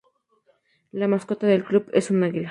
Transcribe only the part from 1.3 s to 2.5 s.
del club es un águila.